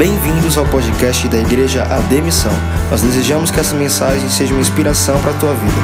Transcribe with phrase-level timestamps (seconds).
[0.00, 2.52] Bem-vindos ao podcast da Igreja Ademissão.
[2.90, 5.76] Nós desejamos que essa mensagem seja uma inspiração para a tua vida.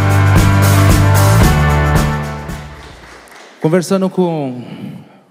[3.61, 4.65] Conversando com,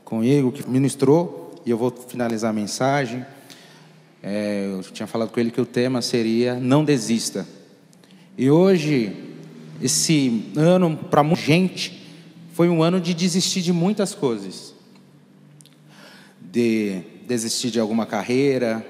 [0.03, 3.25] com o Igor, que ministrou, e eu vou finalizar a mensagem.
[4.21, 7.43] É, eu tinha falado com ele que o tema seria Não Desista.
[8.37, 9.17] E hoje,
[9.81, 12.07] esse ano, para muita gente,
[12.53, 14.75] foi um ano de desistir de muitas coisas.
[16.39, 18.85] De desistir de alguma carreira,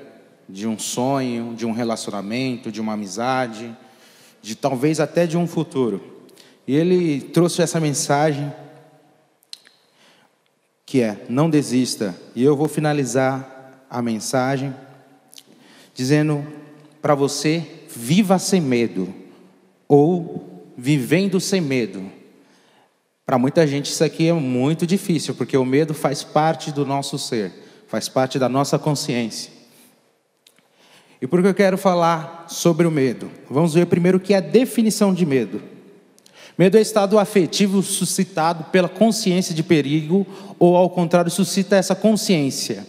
[0.48, 3.76] de um sonho, de um relacionamento, de uma amizade,
[4.42, 6.02] de talvez até de um futuro.
[6.68, 8.54] E ele trouxe essa mensagem
[10.86, 12.16] que é: não desista.
[12.36, 14.74] E eu vou finalizar a mensagem
[15.94, 16.46] dizendo
[17.02, 19.14] para você: viva sem medo
[19.88, 22.12] ou vivendo sem medo.
[23.26, 27.18] Para muita gente isso aqui é muito difícil, porque o medo faz parte do nosso
[27.18, 27.52] ser,
[27.88, 29.52] faz parte da nossa consciência.
[31.22, 33.32] E por que eu quero falar sobre o medo?
[33.50, 35.62] Vamos ver primeiro o que é a definição de medo.
[36.58, 40.26] Medo é estado afetivo suscitado pela consciência de perigo,
[40.58, 42.86] ou ao contrário, suscita essa consciência.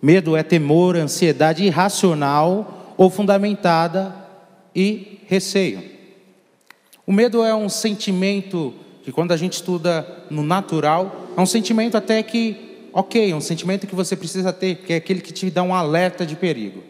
[0.00, 4.14] Medo é temor, ansiedade irracional ou fundamentada
[4.74, 5.82] e receio.
[7.06, 8.72] O medo é um sentimento
[9.02, 13.40] que, quando a gente estuda no natural, é um sentimento até que, ok, é um
[13.40, 16.82] sentimento que você precisa ter, que é aquele que te dá um alerta de perigo.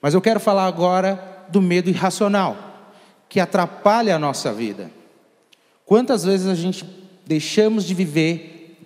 [0.00, 2.92] Mas eu quero falar agora do medo irracional,
[3.28, 4.90] que atrapalha a nossa vida.
[5.84, 6.84] Quantas vezes a gente
[7.26, 8.78] deixamos de viver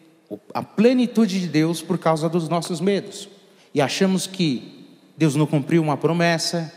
[0.53, 3.28] a plenitude de Deus por causa dos nossos medos
[3.75, 6.72] e achamos que Deus não cumpriu uma promessa,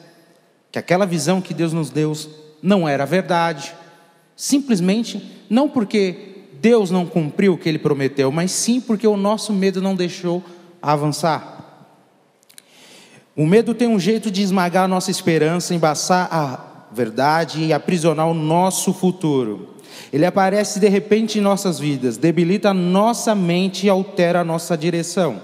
[0.72, 2.14] que aquela visão que Deus nos deu
[2.61, 3.73] não era verdade,
[4.36, 9.54] simplesmente não porque Deus não cumpriu o que ele prometeu, mas sim porque o nosso
[9.54, 10.44] medo não deixou
[10.82, 11.58] avançar.
[13.36, 18.28] O medo tem um jeito de esmagar a nossa esperança, embaçar a verdade e aprisionar
[18.28, 19.76] o nosso futuro.
[20.12, 25.42] Ele aparece de repente em nossas vidas, debilita nossa mente e altera a nossa direção.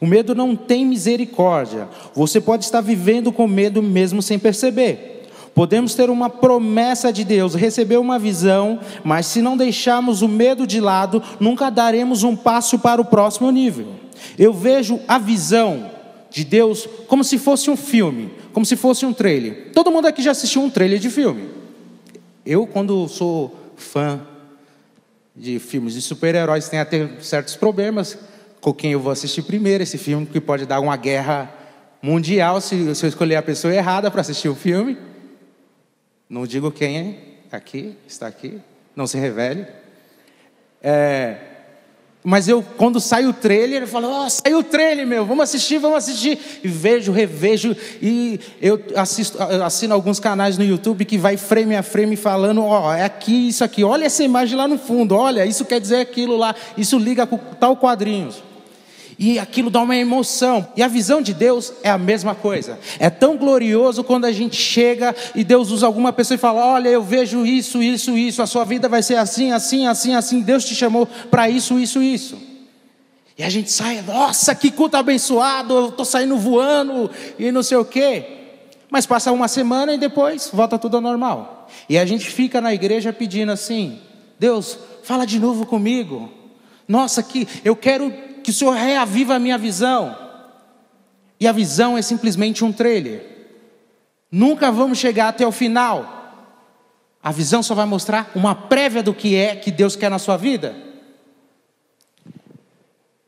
[0.00, 1.88] O medo não tem misericórdia.
[2.14, 5.11] Você pode estar vivendo com medo mesmo sem perceber.
[5.54, 10.66] Podemos ter uma promessa de Deus, receber uma visão, mas se não deixarmos o medo
[10.66, 13.88] de lado, nunca daremos um passo para o próximo nível.
[14.38, 15.90] Eu vejo a visão
[16.30, 19.70] de Deus como se fosse um filme, como se fosse um trailer.
[19.74, 21.50] Todo mundo aqui já assistiu um trailer de filme.
[22.44, 24.20] Eu, quando sou fã
[25.36, 28.18] de filmes de super-heróis, tenho até certos problemas
[28.60, 29.82] com quem eu vou assistir primeiro.
[29.82, 31.52] Esse filme que pode dar uma guerra
[32.00, 34.96] mundial se, se eu escolher a pessoa errada para assistir o filme.
[36.32, 36.96] Não digo quem
[37.50, 38.58] é aqui, está aqui,
[38.96, 39.66] não se revele.
[40.82, 41.36] É,
[42.24, 45.76] mas eu, quando sai o trailer, eu falo, oh, saiu o trailer, meu, vamos assistir,
[45.76, 46.38] vamos assistir.
[46.64, 51.82] E vejo, revejo, e eu assisto, assino alguns canais no YouTube que vai frame a
[51.82, 55.44] frame falando, ó, oh, é aqui, isso aqui, olha essa imagem lá no fundo, olha,
[55.44, 58.42] isso quer dizer aquilo lá, isso liga com tal quadrinhos.
[59.24, 60.66] E aquilo dá uma emoção.
[60.76, 62.76] E a visão de Deus é a mesma coisa.
[62.98, 66.88] É tão glorioso quando a gente chega e Deus usa alguma pessoa e fala: Olha,
[66.88, 68.42] eu vejo isso, isso, isso.
[68.42, 70.40] A sua vida vai ser assim, assim, assim, assim.
[70.40, 72.36] Deus te chamou para isso, isso, isso.
[73.38, 77.76] E a gente sai, nossa, que culto abençoado, eu estou saindo voando e não sei
[77.76, 78.26] o quê.
[78.90, 81.68] Mas passa uma semana e depois volta tudo ao normal.
[81.88, 84.00] E a gente fica na igreja pedindo assim:
[84.36, 86.28] Deus, fala de novo comigo.
[86.88, 88.12] Nossa, que eu quero
[88.42, 90.16] que o Senhor reaviva a minha visão.
[91.38, 93.24] E a visão é simplesmente um trailer.
[94.30, 96.22] Nunca vamos chegar até o final.
[97.22, 100.36] A visão só vai mostrar uma prévia do que é que Deus quer na sua
[100.36, 100.74] vida.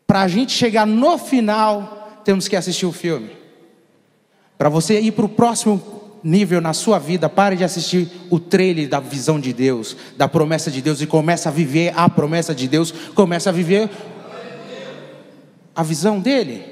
[0.07, 3.31] Para a gente chegar no final, temos que assistir o filme.
[4.57, 5.83] Para você ir para o próximo
[6.23, 10.71] nível na sua vida, pare de assistir o trailer da visão de Deus, da promessa
[10.71, 13.91] de Deus e comece a viver a promessa de Deus, comece a viver
[15.75, 16.65] a visão dele.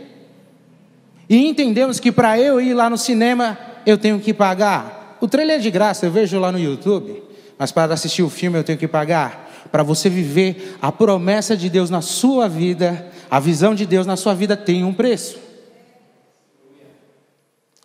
[1.28, 5.16] E entendemos que para eu ir lá no cinema, eu tenho que pagar.
[5.20, 7.22] O trailer é de graça, eu vejo lá no YouTube.
[7.58, 9.50] Mas para assistir o filme, eu tenho que pagar.
[9.70, 14.16] Para você viver a promessa de Deus na sua vida, a visão de Deus na
[14.16, 15.38] sua vida tem um preço.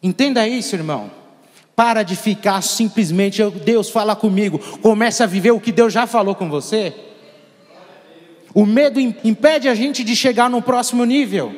[0.02, 1.12] Entenda isso, irmão.
[1.76, 4.60] Para de ficar simplesmente, Deus fala comigo.
[4.82, 6.94] Comece a viver o que Deus já falou com você.
[8.54, 11.54] O medo impede a gente de chegar no próximo nível.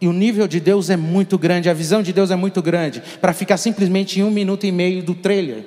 [0.00, 3.00] E o nível de Deus é muito grande, a visão de Deus é muito grande,
[3.20, 5.64] para ficar simplesmente em um minuto e meio do trailer.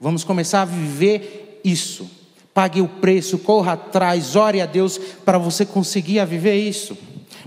[0.00, 2.10] Vamos começar a viver isso.
[2.54, 6.96] Pague o preço, corra atrás, ore a Deus para você conseguir viver isso.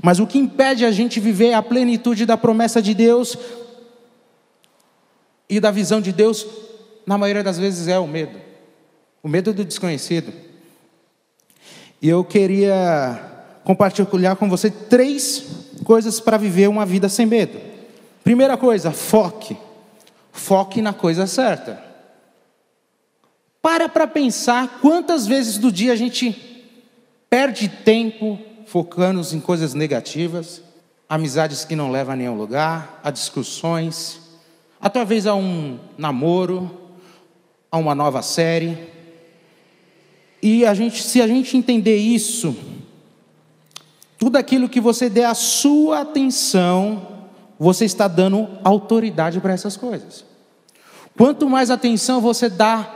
[0.01, 3.35] Mas o que impede a gente viver a plenitude da promessa de Deus
[5.49, 6.45] e da visão de Deus,
[7.05, 8.37] na maioria das vezes, é o medo.
[9.23, 10.31] O medo do desconhecido.
[12.01, 13.19] E eu queria
[13.63, 15.43] compartilhar com você três
[15.83, 17.59] coisas para viver uma vida sem medo.
[18.23, 19.57] Primeira coisa, foque.
[20.31, 21.83] Foque na coisa certa.
[23.61, 26.65] Para para pensar quantas vezes do dia a gente
[27.29, 30.61] perde tempo focando em coisas negativas,
[31.09, 34.19] amizades que não levam a nenhum lugar, a discussões,
[34.79, 36.69] a talvez a um namoro,
[37.71, 38.77] a uma nova série.
[40.41, 42.55] E a gente, se a gente entender isso,
[44.17, 47.07] tudo aquilo que você der a sua atenção,
[47.59, 50.25] você está dando autoridade para essas coisas.
[51.17, 52.95] Quanto mais atenção você dá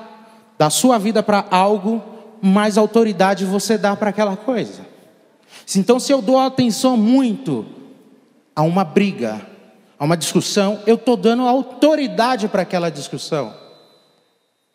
[0.58, 2.04] da sua vida para algo,
[2.42, 4.86] mais autoridade você dá para aquela coisa.
[5.76, 7.66] Então, se eu dou atenção muito
[8.56, 9.42] a uma briga,
[9.98, 13.54] a uma discussão, eu estou dando autoridade para aquela discussão.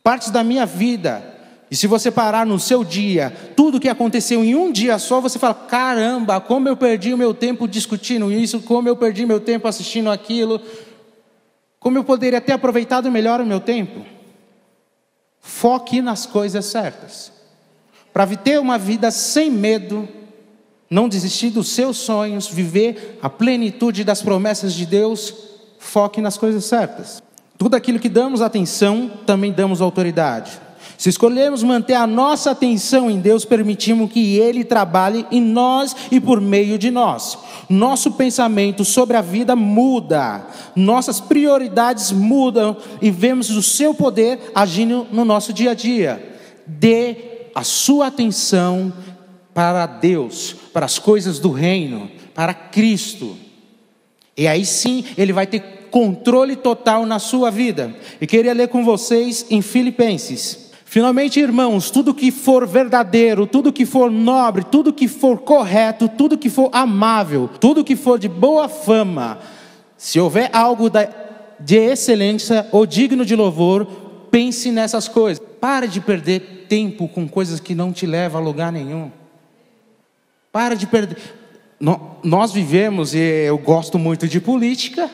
[0.03, 1.36] Partes da minha vida.
[1.71, 5.39] E se você parar no seu dia, tudo que aconteceu em um dia só, você
[5.39, 9.67] fala: caramba, como eu perdi o meu tempo discutindo isso, como eu perdi meu tempo
[9.67, 10.61] assistindo aquilo,
[11.81, 14.05] como eu poderia ter aproveitado melhor o meu tempo.
[15.41, 17.33] Foque nas coisas certas.
[18.13, 20.09] Para ter uma vida sem medo,
[20.89, 25.35] não desistir dos seus sonhos, viver a plenitude das promessas de Deus,
[25.79, 27.23] foque nas coisas certas.
[27.59, 30.66] Tudo aquilo que damos atenção, também damos autoridade.
[30.99, 36.19] Se escolhermos manter a nossa atenção em Deus, permitimos que Ele trabalhe em nós e
[36.19, 37.39] por meio de nós.
[37.69, 45.07] Nosso pensamento sobre a vida muda, nossas prioridades mudam e vemos o Seu poder agindo
[45.13, 46.39] no nosso dia a dia.
[46.67, 47.17] Dê
[47.55, 48.93] a sua atenção
[49.53, 53.37] para Deus, para as coisas do reino, para Cristo.
[54.37, 57.95] E aí sim ele vai ter controle total na sua vida.
[58.21, 60.66] E queria ler com vocês em Filipenses.
[60.97, 66.39] Finalmente, irmãos, tudo que for verdadeiro, tudo que for nobre, tudo que for correto, tudo
[66.39, 69.39] que for amável, tudo que for de boa fama,
[69.99, 70.91] se houver algo
[71.61, 73.85] de excelência ou digno de louvor,
[74.31, 75.45] pense nessas coisas.
[75.61, 79.11] Pare de perder tempo com coisas que não te levam a lugar nenhum.
[80.51, 81.19] Para de perder.
[82.25, 85.11] Nós vivemos, e eu gosto muito de política.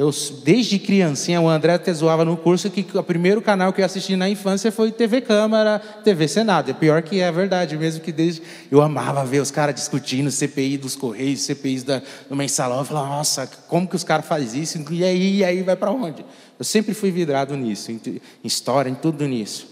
[0.00, 0.10] Eu,
[0.42, 4.16] desde criancinha, o André até zoava no curso que o primeiro canal que eu assisti
[4.16, 6.70] na infância foi TV Câmara, TV Senado.
[6.70, 8.40] É pior que é verdade, mesmo que desde.
[8.70, 12.00] Eu amava ver os caras discutindo CPI dos Correios, CPIs da,
[12.30, 12.78] do mensalão.
[12.78, 14.82] Eu falava, nossa, como que os caras fazem isso?
[14.90, 16.24] E aí, e aí vai para onde?
[16.58, 19.68] Eu sempre fui vidrado nisso, em, em história, em tudo nisso.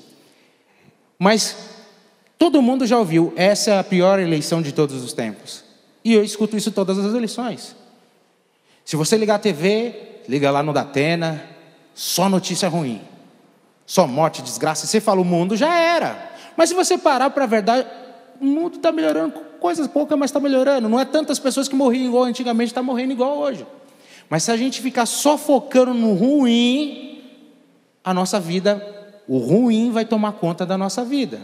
[1.19, 1.57] Mas
[2.39, 5.65] Todo mundo já ouviu, essa é a pior eleição de todos os tempos.
[6.05, 7.75] E eu escuto isso todas as eleições.
[8.85, 11.43] Se você ligar a TV, liga lá no Datena,
[11.95, 13.01] só notícia ruim.
[13.87, 14.87] Só morte, desgraça.
[14.87, 16.31] Você fala, o mundo já era.
[16.57, 17.89] Mas se você parar para a verdade,
[18.39, 20.89] o mundo está melhorando, coisas poucas, mas está melhorando.
[20.89, 23.67] Não é tantas pessoas que morriam igual antigamente, está morrendo igual hoje.
[24.29, 27.25] Mas se a gente ficar só focando no ruim,
[28.05, 28.85] a nossa vida,
[29.27, 31.41] o ruim vai tomar conta da nossa vida.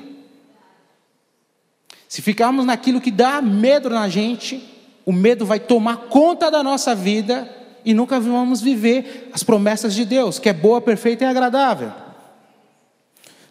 [2.06, 4.62] Se ficarmos naquilo que dá medo na gente,
[5.06, 10.04] o medo vai tomar conta da nossa vida e nunca vamos viver as promessas de
[10.04, 11.92] Deus, que é boa, perfeita e agradável.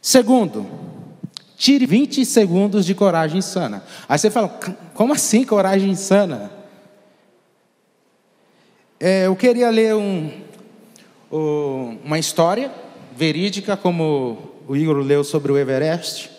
[0.01, 0.65] Segundo,
[1.55, 3.83] tire 20 segundos de coragem insana.
[4.09, 4.49] Aí você fala,
[4.93, 6.51] como assim coragem insana?
[8.99, 10.31] É, eu queria ler um,
[12.03, 12.71] uma história
[13.15, 16.31] verídica, como o Igor leu sobre o Everest.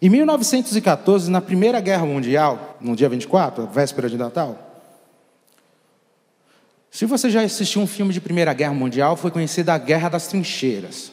[0.00, 4.67] Em 1914, na Primeira Guerra Mundial, no dia 24, véspera de Natal,
[6.90, 10.26] se você já assistiu um filme de Primeira Guerra Mundial, foi conhecida a Guerra das
[10.26, 11.12] Trincheiras.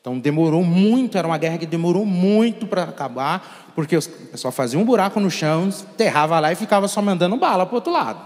[0.00, 4.78] Então demorou muito, era uma guerra que demorou muito para acabar, porque os pessoal fazia
[4.78, 8.20] um buraco no chão, enterrava lá e ficava só mandando bala para o outro lado.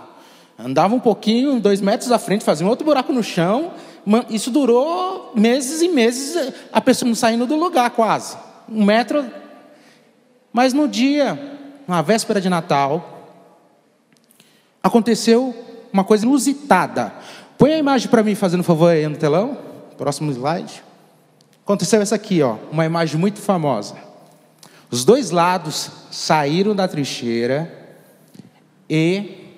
[0.58, 3.72] Andava um pouquinho, dois metros à frente, fazia um outro buraco no chão.
[4.30, 8.38] Isso durou meses e meses, a pessoa não saindo do lugar quase.
[8.68, 9.24] Um metro
[10.56, 11.38] mas no dia,
[11.86, 13.28] na véspera de Natal,
[14.82, 15.54] aconteceu
[15.96, 17.12] uma coisa inusitada.
[17.56, 19.56] Põe a imagem para mim, fazendo favor aí no telão.
[19.96, 20.84] Próximo slide.
[21.64, 23.96] Aconteceu essa aqui, ó, uma imagem muito famosa.
[24.90, 27.72] Os dois lados saíram da trincheira
[28.88, 29.54] e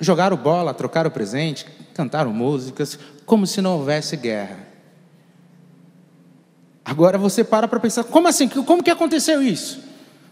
[0.00, 4.58] jogaram bola, trocaram presente, cantaram músicas, como se não houvesse guerra.
[6.84, 8.48] Agora você para para pensar, como assim?
[8.48, 9.82] Como que aconteceu isso?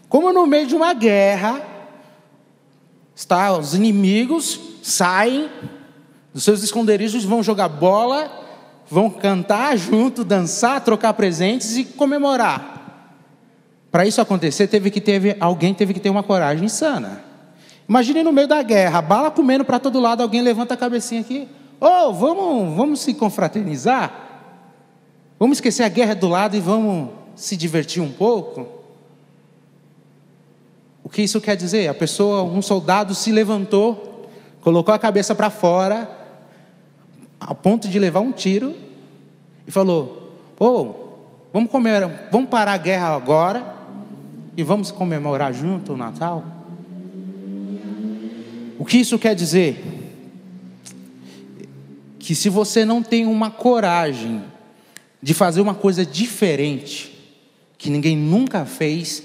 [0.07, 1.61] Como no meio de uma guerra,
[3.21, 5.49] Está, os inimigos saem
[6.33, 8.31] dos seus esconderijos, vão jogar bola,
[8.89, 12.71] vão cantar junto, dançar, trocar presentes e comemorar.
[13.91, 17.23] Para isso acontecer, teve que ter, alguém teve que ter uma coragem insana.
[17.87, 21.47] Imagine no meio da guerra, bala comendo para todo lado, alguém levanta a cabecinha aqui.
[21.79, 24.29] Oh, vamos, vamos se confraternizar?
[25.37, 28.67] Vamos esquecer a guerra do lado e vamos se divertir um pouco?
[31.03, 31.87] O que isso quer dizer?
[31.87, 34.10] A pessoa, um soldado se levantou,
[34.61, 36.09] colocou a cabeça para fora,
[37.39, 38.75] a ponto de levar um tiro,
[39.67, 40.93] e falou: Oh,
[41.51, 43.75] vamos comer, vamos parar a guerra agora
[44.55, 46.45] e vamos comemorar junto o Natal?
[48.77, 49.83] O que isso quer dizer?
[52.19, 54.43] Que se você não tem uma coragem
[55.21, 57.11] de fazer uma coisa diferente,
[57.77, 59.23] que ninguém nunca fez,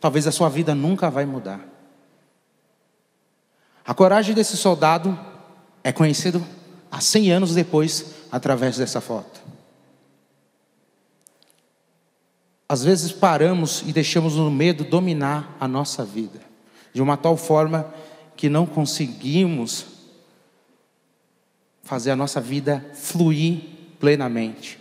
[0.00, 1.65] talvez a sua vida nunca vai mudar.
[3.86, 5.16] A coragem desse soldado
[5.84, 6.44] é conhecido
[6.90, 9.40] há 100 anos depois através dessa foto.
[12.68, 16.40] Às vezes paramos e deixamos o medo dominar a nossa vida,
[16.92, 17.94] de uma tal forma
[18.36, 19.86] que não conseguimos
[21.84, 23.60] fazer a nossa vida fluir
[24.00, 24.80] plenamente.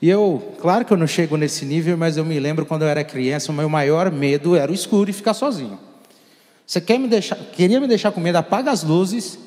[0.00, 2.88] E eu, claro que eu não chego nesse nível, mas eu me lembro quando eu
[2.88, 5.78] era criança, o meu maior medo era o escuro e ficar sozinho.
[6.68, 9.38] Você quer me deixar, queria me deixar com medo, apaga as luzes.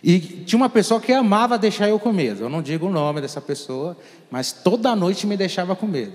[0.00, 2.44] E tinha uma pessoa que amava deixar eu com medo.
[2.44, 3.96] Eu não digo o nome dessa pessoa,
[4.30, 6.12] mas toda noite me deixava com medo.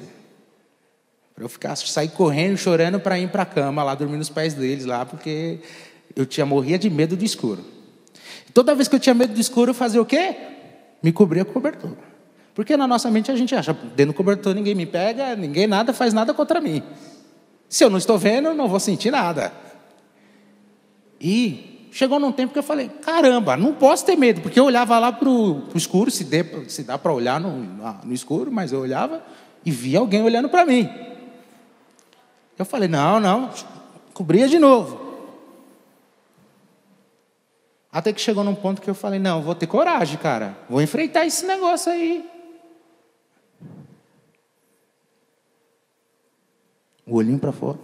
[1.35, 4.53] Para eu ficar, sair correndo, chorando para ir para a cama, lá dormir nos pés
[4.53, 5.59] deles, lá, porque
[6.15, 7.65] eu tinha morria de medo do escuro.
[8.53, 10.37] Toda vez que eu tinha medo do escuro, eu fazia o quê?
[11.03, 11.97] Me cobria com cobertor.
[12.55, 15.91] Porque na nossa mente a gente acha, dentro do cobertor ninguém me pega, ninguém nada
[15.91, 16.81] faz nada contra mim.
[17.67, 19.67] Se eu não estou vendo, eu não vou sentir nada.
[21.19, 24.97] E chegou num tempo que eu falei, caramba, não posso ter medo, porque eu olhava
[24.99, 27.57] lá para o escuro, se, dê, se dá para olhar no,
[28.03, 29.23] no escuro, mas eu olhava
[29.65, 30.89] e via alguém olhando para mim.
[32.57, 33.49] Eu falei: não, não,
[34.13, 35.07] cobria de novo.
[37.91, 41.25] Até que chegou num ponto que eu falei: não, vou ter coragem, cara, vou enfrentar
[41.25, 42.29] esse negócio aí.
[47.05, 47.79] O olhinho para fora.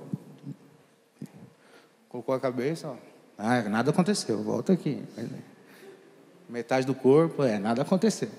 [2.07, 3.14] Colocou a cabeça, ó.
[3.37, 5.03] Ah, nada aconteceu, volta aqui.
[6.47, 8.29] Metade do corpo, é, nada aconteceu.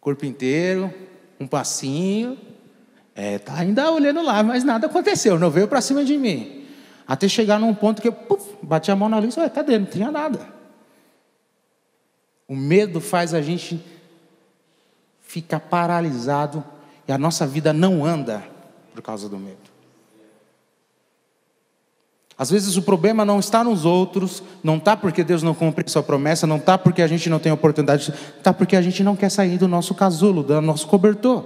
[0.00, 0.92] Corpo inteiro,
[1.38, 2.38] um passinho,
[3.14, 6.66] é, tá ainda olhando lá, mas nada aconteceu, não veio para cima de mim.
[7.06, 8.16] Até chegar num ponto que eu
[8.62, 9.78] bati a mão na luz, ué, cadê?
[9.78, 10.54] Não tinha nada.
[12.48, 13.82] O medo faz a gente
[15.20, 16.64] ficar paralisado
[17.06, 18.42] e a nossa vida não anda
[18.92, 19.73] por causa do medo.
[22.36, 26.02] Às vezes o problema não está nos outros, não está porque Deus não cumpre sua
[26.02, 29.30] promessa, não está porque a gente não tem oportunidade, está porque a gente não quer
[29.30, 31.44] sair do nosso casulo, do nosso cobertor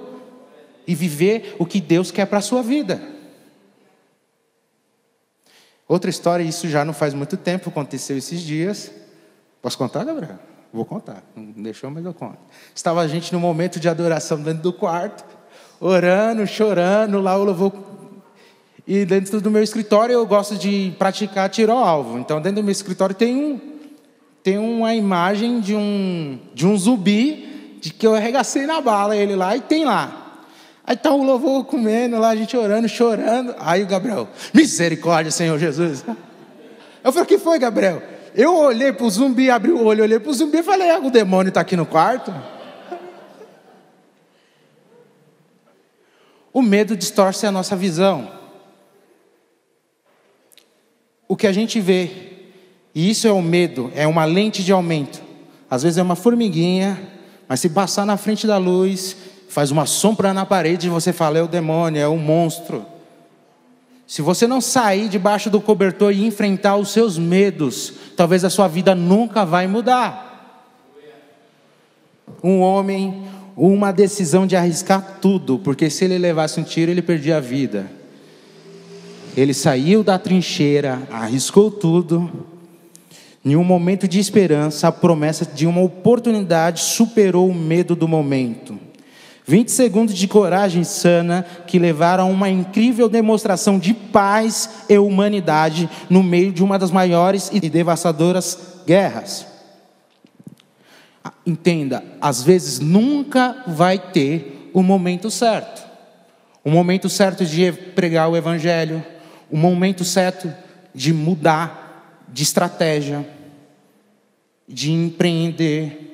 [0.86, 3.00] e viver o que Deus quer para a sua vida.
[5.86, 8.90] Outra história, isso já não faz muito tempo, aconteceu esses dias.
[9.60, 10.38] Posso contar, Gabriel?
[10.72, 12.38] Vou contar, não deixou, mas eu conto.
[12.74, 15.24] Estava a gente no momento de adoração dentro do quarto,
[15.80, 17.72] orando, chorando, lá o louvor.
[18.88, 22.18] E dentro do meu escritório eu gosto de praticar tiro ao alvo.
[22.18, 23.60] Então, dentro do meu escritório tem um,
[24.42, 29.36] tem uma imagem de um, de um zumbi de que eu arregacei na bala ele
[29.36, 30.40] lá e tem lá.
[30.86, 33.54] Aí está o louvor comendo lá, a gente orando, chorando.
[33.58, 36.02] Aí o Gabriel, misericórdia, Senhor Jesus.
[37.04, 38.02] Eu falei, o que foi, Gabriel?
[38.34, 40.98] Eu olhei para o zumbi, abri o olho, olhei para o zumbi e falei, ah,
[40.98, 42.34] o demônio está aqui no quarto.
[46.54, 48.37] O medo distorce a nossa visão.
[51.28, 52.10] O que a gente vê,
[52.94, 55.22] e isso é o medo, é uma lente de aumento.
[55.70, 56.98] Às vezes é uma formiguinha,
[57.46, 59.14] mas se passar na frente da luz,
[59.50, 62.84] faz uma sombra na parede e você fala: é o demônio, é o monstro.
[64.06, 68.66] Se você não sair debaixo do cobertor e enfrentar os seus medos, talvez a sua
[68.66, 70.24] vida nunca vai mudar.
[72.42, 77.36] Um homem, uma decisão de arriscar tudo, porque se ele levasse um tiro, ele perdia
[77.36, 77.97] a vida.
[79.38, 82.28] Ele saiu da trincheira, arriscou tudo.
[83.44, 88.76] Em um momento de esperança, a promessa de uma oportunidade superou o medo do momento.
[89.46, 95.88] 20 segundos de coragem sana que levaram a uma incrível demonstração de paz e humanidade
[96.10, 99.46] no meio de uma das maiores e devastadoras guerras.
[101.46, 105.86] Entenda, às vezes nunca vai ter o momento certo.
[106.64, 109.00] O momento certo de pregar o evangelho,
[109.50, 110.52] o momento certo
[110.94, 113.26] de mudar de estratégia,
[114.68, 116.08] de empreender,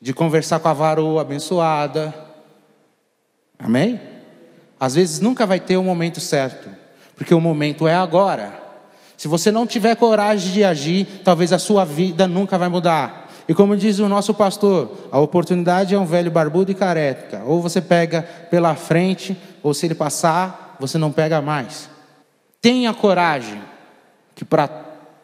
[0.00, 2.14] de conversar com a varoa abençoada.
[3.58, 4.00] Amém?
[4.78, 6.68] Às vezes nunca vai ter o momento certo,
[7.16, 8.62] porque o momento é agora.
[9.16, 13.32] Se você não tiver coragem de agir, talvez a sua vida nunca vai mudar.
[13.48, 17.42] E como diz o nosso pastor, a oportunidade é um velho barbudo e careca.
[17.44, 21.88] Ou você pega pela frente, ou se ele passar, você não pega mais.
[22.60, 23.60] Tenha coragem,
[24.34, 24.68] que para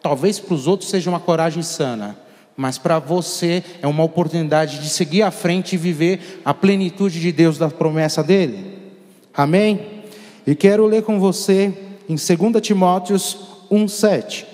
[0.03, 2.17] talvez para os outros seja uma coragem sana,
[2.57, 7.33] mas para você é uma oportunidade de seguir à frente e viver a plenitude de
[7.33, 8.93] Deus da promessa dele.
[9.33, 10.03] Amém?
[10.47, 11.73] E quero ler com você
[12.09, 13.39] em 2 Timóteos
[13.71, 14.45] 1:7.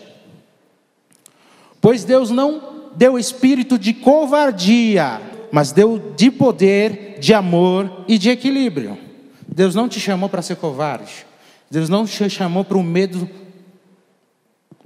[1.80, 8.30] Pois Deus não deu espírito de covardia, mas deu de poder, de amor e de
[8.30, 9.07] equilíbrio.
[9.48, 11.26] Deus não te chamou para ser covarde.
[11.70, 13.28] Deus não te chamou para o medo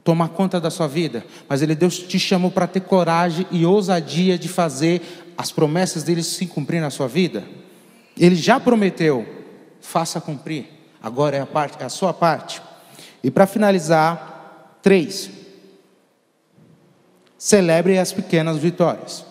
[0.04, 4.36] tomar conta da sua vida, mas ele Deus te chamou para ter coragem e ousadia
[4.36, 5.00] de fazer
[5.36, 7.44] as promessas dele se cumprir na sua vida.
[8.16, 9.26] Ele já prometeu,
[9.80, 10.66] faça cumprir.
[11.02, 12.60] Agora é a parte, é a sua parte.
[13.22, 15.30] E para finalizar, três.
[17.38, 19.24] Celebre as pequenas vitórias.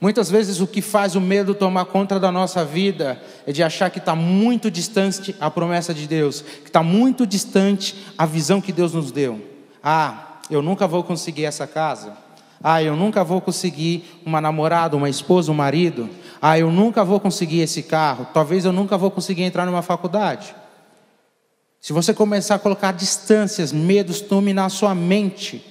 [0.00, 3.90] Muitas vezes o que faz o medo tomar conta da nossa vida é de achar
[3.90, 8.72] que está muito distante a promessa de Deus, que está muito distante a visão que
[8.72, 9.40] Deus nos deu.
[9.82, 12.16] Ah, eu nunca vou conseguir essa casa.
[12.62, 16.08] Ah, eu nunca vou conseguir uma namorada, uma esposa, um marido.
[16.40, 18.28] Ah, eu nunca vou conseguir esse carro.
[18.32, 20.54] Talvez eu nunca vou conseguir entrar numa faculdade.
[21.80, 25.64] Se você começar a colocar distâncias, medos, tome na sua mente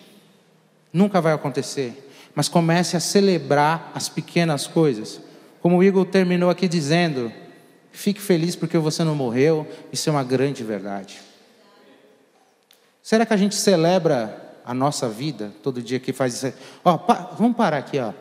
[0.92, 2.07] Nunca vai acontecer.
[2.38, 5.20] Mas comece a celebrar as pequenas coisas.
[5.60, 7.34] Como o Igor terminou aqui dizendo,
[7.92, 11.20] fique feliz porque você não morreu, isso é uma grande verdade.
[13.02, 16.54] Será que a gente celebra a nossa vida todo dia que faz isso?
[16.86, 18.14] Ó, pa, vamos parar aqui, ó.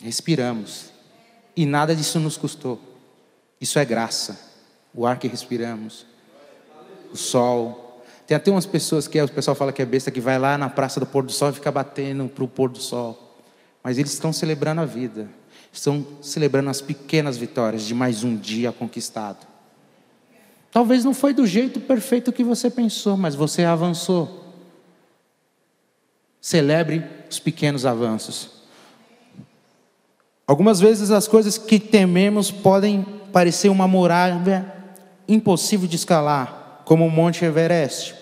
[0.00, 0.90] Respiramos.
[1.54, 2.80] E nada disso nos custou.
[3.60, 4.40] Isso é graça.
[4.92, 6.04] O ar que respiramos,
[7.12, 7.81] o sol,
[8.32, 10.56] tem até umas pessoas que é, o pessoal fala que é besta, que vai lá
[10.56, 13.36] na praça do pôr do sol e fica batendo para o pôr do sol.
[13.84, 15.28] Mas eles estão celebrando a vida,
[15.70, 19.46] estão celebrando as pequenas vitórias de mais um dia conquistado.
[20.70, 24.54] Talvez não foi do jeito perfeito que você pensou, mas você avançou.
[26.40, 28.62] Celebre os pequenos avanços.
[30.46, 34.72] Algumas vezes as coisas que tememos podem parecer uma muralha
[35.28, 38.21] impossível de escalar, como o Monte Everest.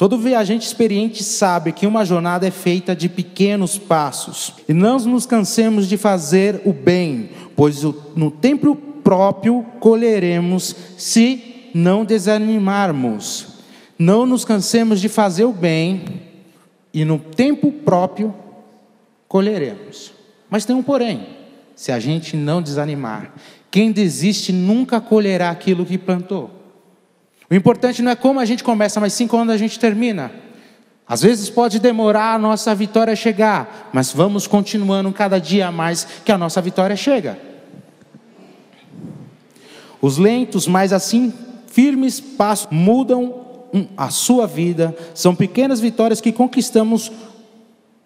[0.00, 4.54] Todo viajante experiente sabe que uma jornada é feita de pequenos passos.
[4.66, 7.82] E não nos cansemos de fazer o bem, pois
[8.16, 13.48] no tempo próprio colheremos se não desanimarmos.
[13.98, 16.02] Não nos cansemos de fazer o bem
[16.94, 18.34] e no tempo próprio
[19.28, 20.14] colheremos.
[20.48, 21.26] Mas tem um porém:
[21.76, 23.34] se a gente não desanimar,
[23.70, 26.59] quem desiste nunca colherá aquilo que plantou.
[27.50, 30.30] O importante não é como a gente começa, mas sim quando a gente termina.
[31.06, 36.30] Às vezes pode demorar a nossa vitória chegar, mas vamos continuando cada dia mais que
[36.30, 37.36] a nossa vitória chega.
[40.00, 41.34] Os lentos, mas assim
[41.66, 43.46] firmes passos mudam
[43.96, 44.96] a sua vida.
[45.12, 47.10] São pequenas vitórias que conquistamos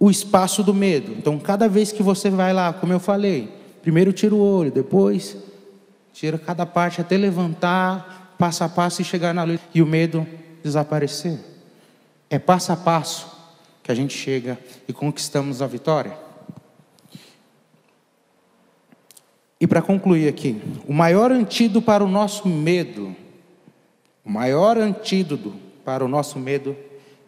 [0.01, 1.13] o espaço do medo.
[1.13, 3.51] Então, cada vez que você vai lá, como eu falei,
[3.83, 5.37] primeiro tira o olho, depois
[6.13, 10.27] tira cada parte até levantar, passo a passo e chegar na luz e o medo
[10.63, 11.39] desaparecer.
[12.31, 13.35] É passo a passo
[13.83, 16.17] que a gente chega e conquistamos a vitória.
[19.61, 23.15] E para concluir aqui, o maior antídoto para o nosso medo,
[24.25, 26.77] o maior antídoto para o nosso medo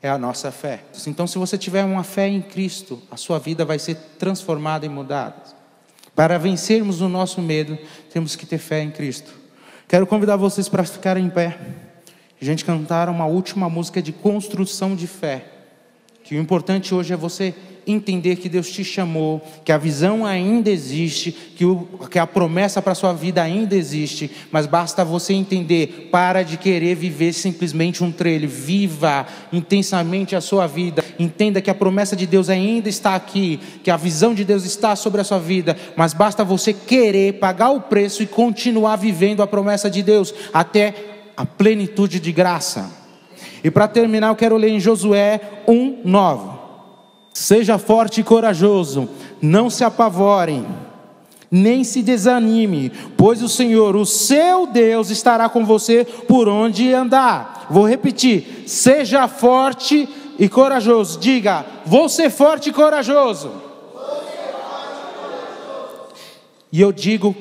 [0.02, 0.84] é a nossa fé.
[1.06, 4.88] Então, se você tiver uma fé em Cristo, a sua vida vai ser transformada e
[4.88, 5.42] mudada.
[6.14, 7.78] Para vencermos o nosso medo,
[8.10, 9.32] temos que ter fé em Cristo.
[9.88, 11.56] Quero convidar vocês para ficarem em pé.
[12.40, 15.44] A gente cantar uma última música de construção de fé.
[16.24, 17.54] Que o importante hoje é você
[17.86, 22.82] entender que Deus te chamou, que a visão ainda existe, que, o, que a promessa
[22.82, 28.02] para a sua vida ainda existe, mas basta você entender, para de querer viver simplesmente
[28.02, 33.14] um trailer, viva intensamente a sua vida, entenda que a promessa de Deus ainda está
[33.14, 37.34] aqui, que a visão de Deus está sobre a sua vida, mas basta você querer
[37.34, 40.94] pagar o preço e continuar vivendo a promessa de Deus até
[41.36, 42.90] a plenitude de graça.
[43.62, 46.55] E para terminar, eu quero ler em Josué 1, 9.
[47.38, 49.10] Seja forte e corajoso,
[49.42, 50.64] não se apavorem,
[51.50, 57.66] Nem se desanime, pois o Senhor, o seu Deus, estará com você por onde andar.
[57.68, 61.18] Vou repetir: seja forte e corajoso.
[61.20, 63.52] Diga, vou ser forte e corajoso.
[66.72, 67.36] E eu digo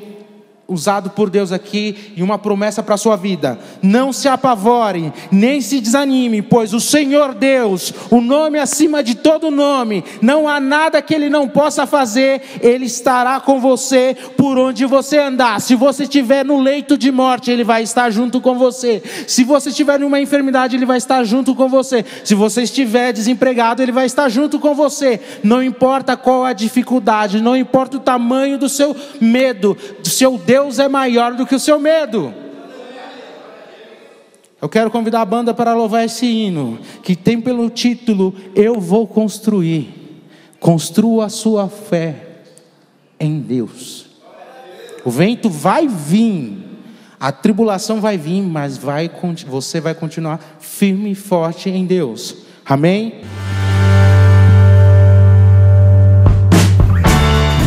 [0.68, 3.60] usado por Deus aqui e uma promessa para a sua vida.
[3.82, 9.52] Não se apavore, nem se desanime, pois o Senhor Deus, o nome acima de todo
[9.52, 14.86] nome, não há nada que Ele não possa fazer, Ele estará com você por onde
[14.86, 15.62] você andar.
[15.62, 19.04] Se você estiver no leito de morte, Ele vai estar junto com você.
[19.28, 22.04] Se você estiver numa enfermidade, Ele vai estar junto com você.
[22.24, 25.20] Se você estiver desempregado, Ele vai estar junto com você.
[25.44, 30.55] Não importa qual a dificuldade, não importa o tamanho do seu medo, do seu Deus
[30.56, 32.34] Deus é maior do que o seu medo.
[34.62, 39.06] Eu quero convidar a banda para louvar esse hino, que tem pelo título Eu Vou
[39.06, 40.24] Construir.
[40.58, 42.44] Construa a sua fé
[43.20, 44.06] em Deus.
[45.04, 46.58] O vento vai vir,
[47.20, 49.12] a tribulação vai vir, mas vai,
[49.46, 52.34] você vai continuar firme e forte em Deus.
[52.66, 53.16] Amém?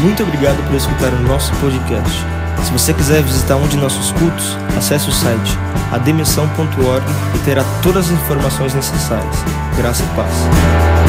[0.01, 2.38] Muito obrigado por escutar o nosso podcast.
[2.64, 5.59] Se você quiser visitar um de nossos cultos, acesse o site
[5.92, 9.37] ademissão.org e terá todas as informações necessárias.
[9.77, 11.08] Graça e paz.